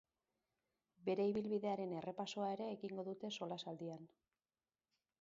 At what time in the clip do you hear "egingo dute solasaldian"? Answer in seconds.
2.79-4.13